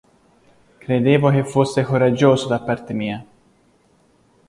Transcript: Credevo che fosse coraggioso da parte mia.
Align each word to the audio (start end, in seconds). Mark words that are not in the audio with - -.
Credevo 0.79 1.29
che 1.29 1.43
fosse 1.43 1.83
coraggioso 1.83 2.47
da 2.47 2.59
parte 2.59 2.91
mia. 2.93 3.23